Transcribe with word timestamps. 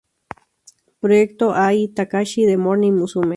Project 0.99 1.39
a 1.43 1.51
Ai 1.65 1.87
Takahashi 1.95 2.41
de 2.49 2.55
Morning 2.63 2.95
Musume. 2.99 3.29